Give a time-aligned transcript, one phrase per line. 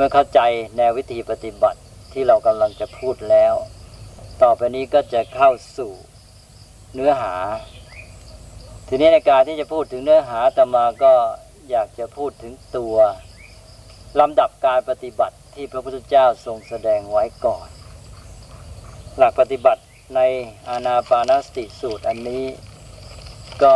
[0.00, 0.40] เมื่อเข้าใจ
[0.76, 1.80] แนววิธีปฏิบัติ
[2.12, 3.54] ที่เรากำลังจะพูดแล้ว
[4.42, 5.92] ต่อไปนี้ก็จะเข้าสู่
[6.94, 7.34] เนื้อหา
[8.88, 11.12] ทีนี้ในการที่จะพูดถึงเนื้อหาตมาก็
[11.70, 12.96] อยากจะพูดถึงตัว
[14.20, 17.68] ลำดับการปฏิบัติที่พระพุทธเจ้าทรงแสดงไว้ก่อน
[19.16, 19.82] หลักปฏิบัติ
[20.16, 20.20] ใน
[20.68, 22.44] อานาปานสติสูตรอันนี้
[23.62, 23.74] ก็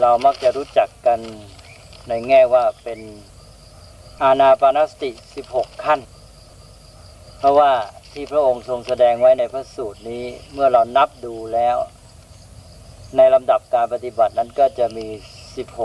[0.00, 1.20] เรามักจะรู้จักกัน
[2.08, 3.00] ในแง่ว่าเป็น
[4.20, 5.10] อานาปานสติ
[5.46, 6.00] 16 ขั้น
[7.38, 7.72] เพราะว่า
[8.12, 11.76] ที่พระองค์ทรงแสดงไว้ในพระสูตรนี้เมื่อเรานับดูแล้ว
[13.16, 15.06] ในลำดับการปฏิบัตินั้นก็จะมี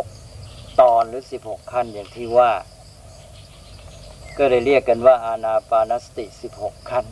[0.02, 2.52] 16 ตอนหรือ 16 ขั้นอย่างที่ว่า
[4.38, 6.26] ก็เลยเรียกกันว่า อานาปานสติ
[6.60, 7.06] 16 ขั้น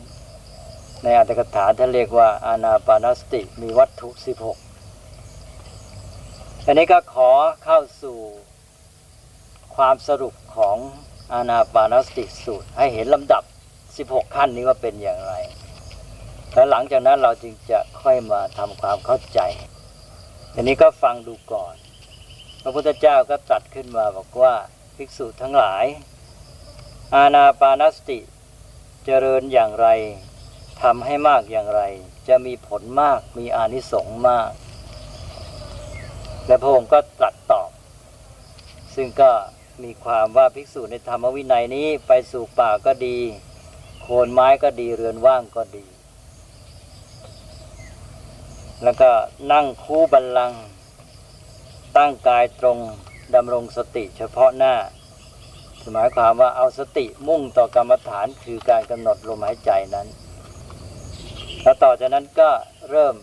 [1.02, 4.20] ในอัตถกถาท่านเรียกว่า อานาปานสติมีวัตถุ 16
[6.66, 7.30] อันนี้ก็ขอ
[7.64, 8.16] เข้าสู่
[9.76, 10.76] ความสรุป ของ
[11.32, 13.42] อานาปานสติสูตร ให้เห็นลำดับ
[13.88, 15.34] 16 ขั้นนี้ว่าเป็นอย่างไร
[16.52, 19.40] แล้วหลังจากนั้นเราจึงจะค่อยมาทำความเข้าใจ
[20.54, 21.74] อันนี้ก็ฟังดูก่อน
[22.62, 24.54] พระพุทธเจ้าก็ตรัสขึ้นมาบอกว่า
[24.96, 25.84] ภิกษุทั้งหลาย
[27.14, 28.18] อาณาปานสติ
[29.04, 29.88] เจริญอย่างไร
[30.82, 31.82] ทำให้มากอย่างไร
[32.28, 34.50] จะมีผลมากมีอานิสงส์มาก
[36.46, 37.70] และพระองค์ก็ตรัสตอบ
[38.94, 39.30] ซึ่งก็
[39.84, 43.18] มีความว่าภิกษุในธรรมวินัยนี้ไปสู่ป่าก็ดี
[44.02, 45.84] โคนไม้ก็ดีเรือนว่างก็ดี
[48.82, 49.10] แล้วก็
[49.52, 50.62] นั่งคู่บัลลังก์
[51.96, 52.78] ตั้งกายตรง
[53.34, 54.74] ดำรงสติเฉพาะหน้า
[55.92, 60.06] หมายความว่าเอาสติมุ่งต่อกรรมฐานคือการกำหนดลมหายใจนั้น
[61.62, 62.50] แล้วต่อจากนั้นก็
[62.90, 63.14] เริ่ม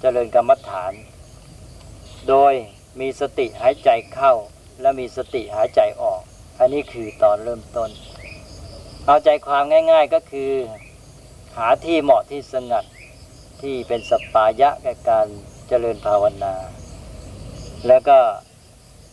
[0.00, 0.92] เจริญกรรมฐาน
[2.28, 2.52] โดย
[3.00, 4.34] มีสติหายใจเข้า
[4.80, 6.20] และมีสติหายใจออก
[6.58, 7.90] อันนี้คือตอนเริ่มต้น
[9.06, 10.52] เอาใจความง่าย ๆก็คือ
[11.56, 12.84] หาที่เหมาะที่สงัด
[13.62, 15.26] ที่เป็นสปายะแก่การ
[15.68, 16.54] เจริญภาวนา
[17.86, 18.18] แล้วก็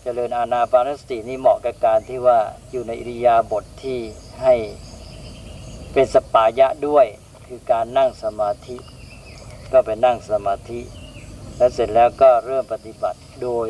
[0.03, 2.39] เจริญอาณาปานสตินี่เหมาะกับการที่ว่า
[2.71, 3.99] อยู่ในอิริยาบถทที่
[4.41, 4.53] ให้
[5.93, 7.05] เป็นสปายะด้วย
[7.45, 8.77] คือการนั่งสมาธิ
[9.71, 10.81] ก็ไปนั่งสมาธิ
[11.57, 13.67] แล้วเสร็จแล้วก็เริ่มปฏิบัติโดย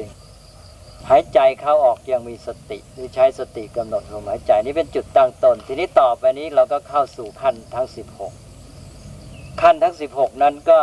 [1.10, 7.88] หายใจเข้าออกยังมีสติหรือใช้สติกำหนดลมหายใจนี่เป็นจุดตั้งต้น ทีนี้ต่อไปนี้เราก็เข้าสู่ขั้นทั้ง
[8.74, 10.80] 16 ขั้นทั้ง 16 นั้นก็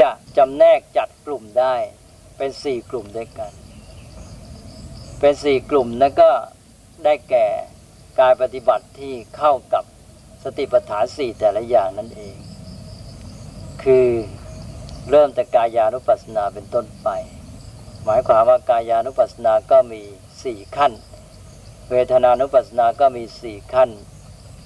[0.00, 1.74] จะจำแนกจัดกลุ่มได้
[2.36, 3.52] เป็น 4 กลุ่มด้วยกัน
[5.20, 6.30] เป็น 4 กลุ่มนั้นก็
[7.04, 7.46] ได้แก่
[8.20, 9.84] การปฏิบัติที่เข้ากับ
[10.44, 12.36] สติปัฏฐานสี่แต่ละอย่างนั่นเอง
[13.82, 14.08] คือ
[15.10, 17.08] เริ่มแต่กายานุปัสสนาเป็นต้นไป
[18.08, 20.02] หมายความว่ากายานุปัสสนาก็มี
[20.44, 20.92] สี่ขั้น
[21.90, 23.90] เวทนานุปัสสนาก็มีสี่ขั้น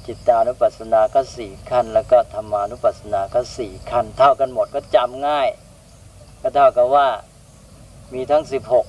[0.07, 5.49] จิตานุปัสสนาก็สี่ขั้น แล้วก็ธรรมานุปัสสนาก็สี่ขั้น เท่ากันหมดก็จำง่าย
[6.43, 7.09] ก็เท่ากับว่า
[8.13, 8.87] มีทั้งสิบหก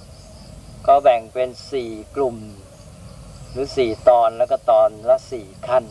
[0.88, 2.38] ก็แบ่งเป็นสี่กลุ่ม
[3.52, 5.84] หรือสี่ตอนแล้วก็ตอนละสี่ขั้น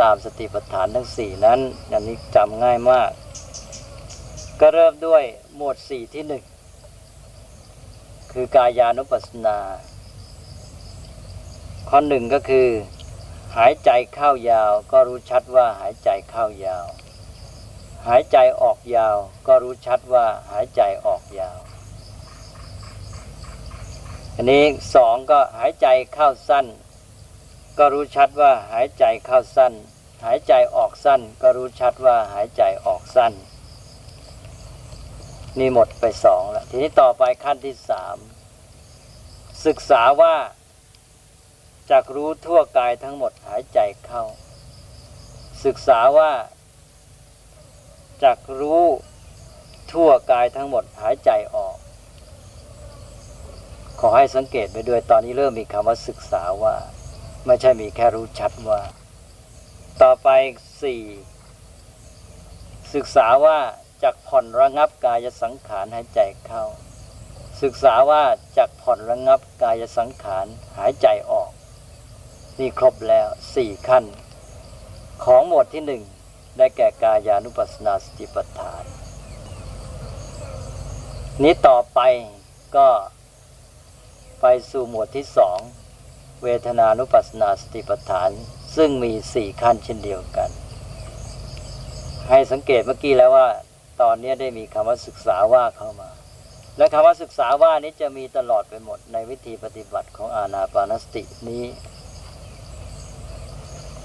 [0.00, 1.60] ตามสติปัฏฐานทั้งสี่นั้น
[1.92, 3.10] อันนี้จำง่ายมาก
[4.60, 5.22] ก็เริ่มด้วย
[5.56, 6.44] หมวดสี่ที่หนึ่ง
[8.34, 9.58] คือกายานุปัสสนา
[11.88, 12.68] ข้อหนึ่งก็คือ
[13.56, 16.86] หายใจเข้ายาว ก็รู้ชัดว่าหายใจเข้ายาว
[18.08, 21.58] หายใจออกยาว ก็รู้ชัดว่าหายใจออกยาว
[24.34, 24.64] อันนี้
[24.94, 26.66] สองก็หายใจเข้าสั้น
[27.78, 29.72] ก็รู้ชัดว่าหายใจเข้าสั้น
[30.24, 33.32] หายใจออกสั้น ก็รู้ชัดว่าหายใจออกสั้น
[35.58, 38.16] นี่หมดไปสองแล้ว ทีนี้ต่อไปขั้นที่สาม
[39.66, 40.34] ศึกษาว่า
[41.90, 44.24] จากรู้ทั่วกายทั้งหมดหายใจเข้า
[45.64, 46.32] ศึกษาว่า
[48.24, 48.84] จากรู้
[49.92, 51.76] ทั่วกายทั้งหมดหายใจออก
[54.00, 56.74] ขอให้สังเกตไปด้วยตอนนี้เริ่มมีคำว่าศึกษาว่า
[57.46, 58.80] ไม่ใช่มีแค่รู้ชัดว่า
[60.02, 60.28] ต่อไป
[60.82, 61.02] สี่
[62.94, 63.58] ศึกษาว่า
[64.02, 66.64] จากผ่อนระงับกายสังขารหายใจเข้า
[67.62, 68.22] ศึกษาว่า
[68.56, 70.46] จากผ่อนระงับกายสังขาร
[70.78, 71.50] หายใจออก
[72.58, 74.04] นี่ครบแล้วสี่ขั้น
[75.24, 76.02] ของหมวดที่หนึ่ง
[76.56, 78.84] ได้แก่กายานุปัสสนาสติปัฏฐาน
[81.42, 82.00] นี้ต่อไป
[82.76, 82.88] ก็
[84.40, 85.58] ไปสู่หมวดที่สอง
[86.42, 88.30] เวทนานุปัสสนาสติปัฏฐาน
[88.76, 90.50] ซึ่งมีสี่ขั้นเช่นเดียวกัน
[92.28, 93.48] ให้สังเกตเมื่อกี้แล้วว่า
[94.02, 96.10] ตอนนี้ได้มีคำว่าศึกษาว่าเข้ามา
[96.76, 101.64] และคำว่าศึกษาว่านี้จะมีตลอดไปหมดในวิธีปฏิบัติของอาณาปานสตินี้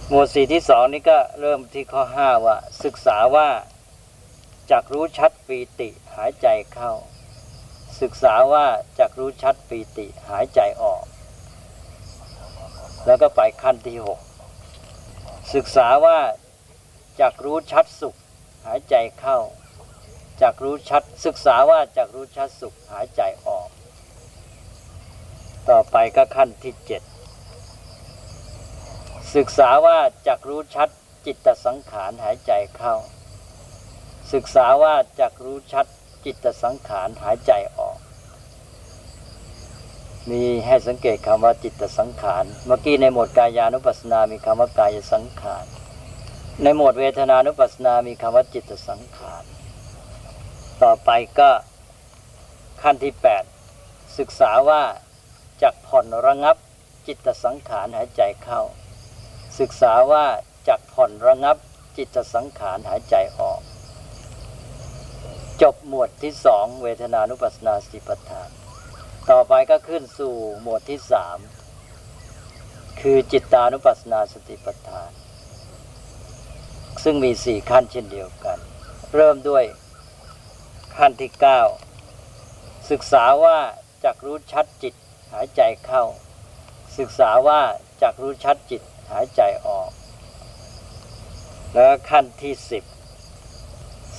[0.09, 3.49] หมวดสี่ที่สองนี่ก็เริ่มที่ข้อห้าว่าศึกษาว่า
[4.71, 6.91] จักรู้ชัดปีติหายใจเข้า
[8.01, 8.65] ศึกษาว่า
[8.99, 11.03] จักรู้ชัดปีติหายใจออก
[13.05, 14.19] แล้วก็ไปขั้นที่หก
[15.53, 16.19] ศึกษาว่า
[17.19, 18.15] จักรู้ชัดสุข
[18.65, 19.39] หายใจเข้า
[20.41, 23.69] จักรู้ชัดศึกษาว่าจักรู้ชัดสุขหายใจออก
[25.69, 27.01] ต่อไปก็ขั้นที่เจ็ด
[29.35, 29.97] ศึกษาว่า
[30.27, 30.89] จักรู้ชัด
[31.25, 32.95] จิตสังขารหายใจเข้า
[34.33, 35.85] ศึกษาว่าจักรู้ชัด
[36.25, 37.97] จิตสังขารหายใจออก
[40.29, 45.65] มีให้สังเกตคำว่าจิตสังขาร เมื่อกี้ในหมวดกายานุปัสสนามีคำว่ากายสังขาร
[46.63, 49.43] ในหมวดเวทนานุปัสสนามีคำว่าจิตสังขาร
[50.83, 51.49] ต่อไปก็
[52.81, 53.13] ขั้นที่
[53.63, 54.83] 8 ศึกษาว่า
[55.63, 56.57] จักผ่อนระงับ
[57.07, 58.61] จิตสังขารหายใจเข้า
[59.59, 60.25] ศึกษาว่า
[60.67, 61.57] จักผ่อนระงับ
[61.97, 63.61] จิตสังขารหายใจออก
[65.61, 68.49] จบหมวดที่สองเวทนานุปัสสนาสติปัฏฐาน
[69.29, 71.37] ต่อไปก็ขึ้นสู่หมวดที่สาม
[72.99, 75.11] คือจิตานุปัสสนาสติปัฏฐาน
[77.03, 78.57] ซึ่งมีสี่ขั้นเช่นเดียวกัน
[79.15, 79.63] เริ่มด้วย
[80.97, 81.61] ขั้นที่เก้า
[82.91, 83.59] ศึกษาว่า
[84.03, 84.93] จักรู้ชัดจิต
[85.33, 86.03] หายใจเข้า
[86.97, 87.61] ศึกษาว่า
[88.01, 88.81] จักรู้ชัดจิต
[89.11, 89.89] หายใจออก
[91.73, 92.83] แล้วขั้นที่สิบ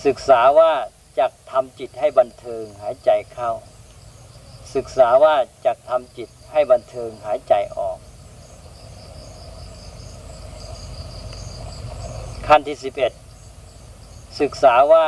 [0.05, 0.73] ศึกษาว่า
[1.19, 3.51] จักทำจิตให้บันเทิงหายใจเข้า
[4.75, 5.35] ศึกษาว่า
[5.67, 7.99] จักทำจิตให้บันเทิงหายใจออก
[12.47, 13.13] ขั้นที่สิบเอ็ด
[14.41, 15.07] ศึกษาว่า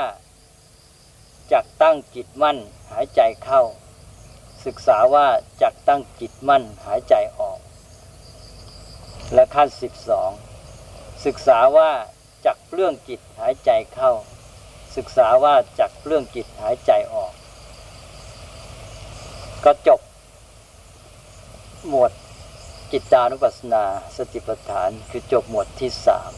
[1.52, 2.58] จักตั้งจิตมั่น
[2.90, 3.62] หายใจเข้า
[4.64, 5.26] ศึกษาว่า
[5.62, 7.58] จักตั้งจิตมั่นหายใจออก
[9.34, 10.30] และขั้นสิบสอง
[11.24, 11.90] ศึกษาว่า
[12.46, 14.12] จักเปลื้องจิตหายใจเข้า
[14.96, 17.32] ศึกษาว่าจักเปลื้องจิตหายใจออก
[19.64, 20.00] ก็จบ
[21.88, 22.12] หมวด
[22.92, 23.84] จิตานุปัสสนา
[24.16, 26.32] สติปัฏฐานคือจบหมวดที่สาม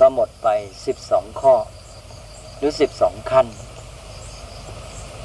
[0.00, 0.48] ก็หมดไป
[0.86, 1.54] สิบสองข้อ
[2.56, 3.46] หรือสิบสองขั้น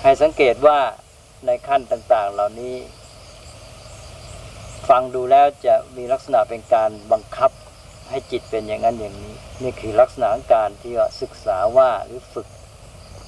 [0.04, 0.80] ให้สังเกตว่า
[1.46, 2.75] ในขั้นต่างๆ เหล่านี้
[4.90, 7.51] ฟังดูแล้วจะมีลักษณะเป็นการบังคับ
[8.10, 12.48] ให้จิตเป็นอย่างนั้นอย่างนี้ นี่คือลักษณะการที่ว่าศึกษาว่าหรือฝึก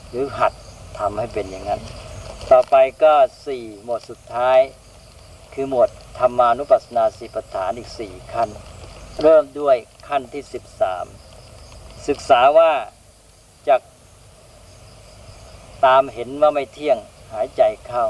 [0.10, 0.54] หรือหัด
[1.00, 1.82] ทำให้เป็นอย่างนั้น
[2.52, 3.14] ต่อไปก็
[3.46, 4.60] สี่หมวดสุดท้าย
[5.54, 5.90] คือหมวด
[6.20, 8.50] ธรรมานุปัสสนาสีปฐานอีกสี่ขั้น
[9.22, 9.76] เริ่มด้วย
[10.08, 11.06] ขั้นที่สิบสาม
[12.08, 12.72] ศึกษาว่า
[13.68, 13.82] จาก
[15.86, 16.98] ตามเห็นว่าไม่เที่ยง
[17.34, 18.06] หายใจเข้า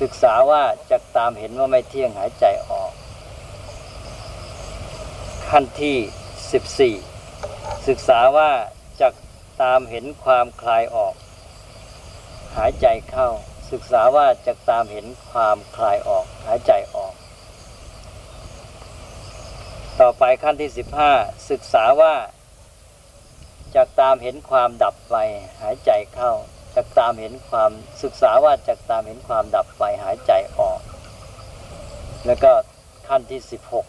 [0.00, 2.92] ศึกษาว่าจากตามเห็นว่าไม่เที่ยงหายใจออก
[5.48, 5.96] ขั้นที่
[6.52, 6.94] สิบสี่
[7.88, 8.50] ศึกษาว่า
[9.00, 9.14] จาก
[9.62, 11.14] ตามเห็นความคลายออก
[12.56, 13.28] หายใจเข้า
[13.72, 17.14] ศึกษาว่าจากตามเห็นความคลายออก หายใจออก
[20.00, 21.12] ต่อไปขั้นที่สิบห้า
[21.50, 22.14] ศึกษาว่า
[23.76, 25.16] จากตามเห็นความดับไป
[25.62, 26.32] หายใจเข้า
[26.74, 27.70] จากตามเห็นความ
[28.02, 30.80] ศึกษาว่าจากตามเห็นความดับไปหายใจออก
[32.26, 32.52] แล้วก็
[33.08, 33.40] ขั้นที่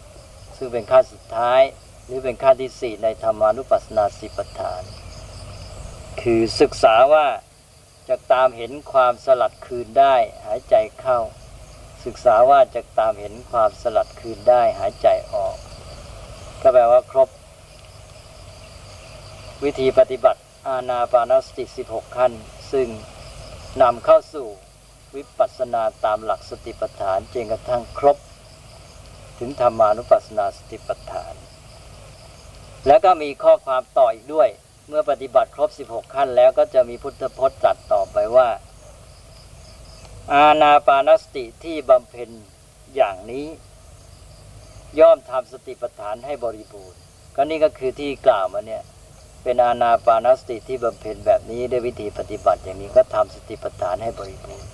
[0.06, 1.62] 16 ซึ่งเป็นขั้นสุดท้าย
[2.06, 4.84] หรือเป็นขั้นที่ 4 ในธรรมานุปัสสนาสิปฐาน
[6.22, 7.28] คือศึกษาว่า
[8.10, 11.20] จากตามเห็นความสลัดคืนได้หายใจเข้า
[12.06, 15.56] ศึกษาว่าจากตามเห็นความสลัดคืนได้หายใจออก
[16.62, 17.30] ก็แปลว่าครบ
[19.66, 22.32] วิธีปฏิบัติอาณาปานสติ 16 ขั้น
[22.72, 22.88] ซึ่ง
[23.82, 24.48] นำเข้าสู่
[25.16, 28.18] วิปัสสนาตามหลักสติปัฏฐานจนกระทั่งครบ
[29.40, 31.34] ถึงธรรมานุปัสสนาสติปัฏฐาน
[32.88, 34.50] แล้วก็มีข้อความต่ออีกด้วย
[34.88, 38.50] เมื่อปฏิบัติครบ 16 ขั้น แล้วก็จะมีพุทธพจน์ตรัสต่อไปว่า
[40.34, 42.30] อาณาปานสติที่บำเพ็ญ
[42.96, 43.46] อย่างนี้
[45.00, 47.00] ย่อมทำสติปัฏฐานให้บริบูรณ์
[47.36, 48.84] ก็นี่ก็คือที่กล่าวมาเนี่ย
[49.48, 54.70] เป็นอาณาปานสติที่บำเพ็ญแบบนี้ด้วยวิธีปฏิบัติอย่างนี้ก็ทำสติปัฏฐานให้บริบูรณ์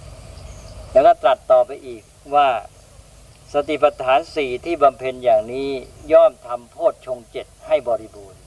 [0.91, 2.01] แล้วก็ตรัสต่อไปอีก
[2.35, 2.47] ว่า
[3.53, 5.69] สติปัฏฐานสี่ที่บำเพ็ญอย่างนี้
[6.13, 8.39] ย่อมทำโพชฌงเจ็ดให้บริบูรณ์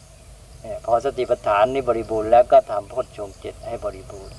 [0.87, 4.37] พอสติปัฏฐานนี้บริบูรณ์แล้วก็ทำโพชฌงเจ็ดให้บริบูรณ์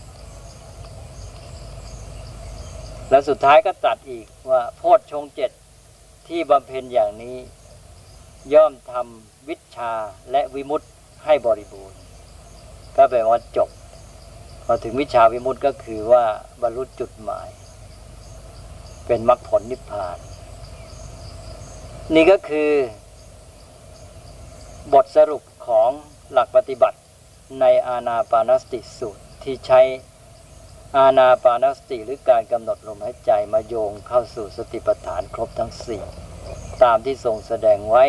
[3.09, 5.51] แล้วสุดท้ายก็ตรัสอีกว่าโพชฌงเจ็ด
[6.27, 7.37] ที่บำเพ็ญอย่างนี้
[8.53, 9.91] ย่อมทำวิชา
[10.33, 10.87] และวิมุตติ
[11.25, 11.99] ให้บริบูรณ์
[12.95, 13.69] ก็แปลว่าจบ
[14.65, 16.25] พอถึงวิชาวิมุตติก็คือว่า
[16.61, 17.47] บรรลุจุดหมาย
[19.07, 20.17] เป็นมรรคผลนิพพาน
[22.15, 22.71] นี่ก็คือ
[24.93, 25.89] บทสรุปของ
[26.31, 26.99] หลักปฏิบัติ
[27.61, 29.81] ในอาณาปานสติสูตรที่ใช้
[30.97, 36.03] อาณาปานสติหรือการกำหนดลมหายใจมาโยงเข้าสู่สติปัฏฐานครบทั้งสี่
[36.83, 38.05] ตามที่ทรงแสดงไว้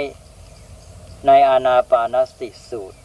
[1.27, 2.99] ในอานาปานสติสูตร